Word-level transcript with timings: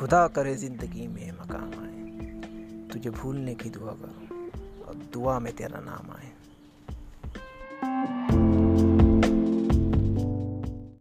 खुदा 0.00 0.26
करे 0.28 0.54
ज़िंदगी 0.54 1.06
में 1.06 1.32
मकाम 1.32 1.72
आए। 1.80 2.88
तुझे 2.88 3.10
भूलने 3.10 3.54
की 3.54 3.70
दुआ 3.70 3.92
करूँ 3.92 4.50
और 4.84 4.94
दुआ 5.12 5.38
में 5.38 5.52
तेरा 5.52 5.80
नाम 5.80 6.10
आए। 6.10 6.30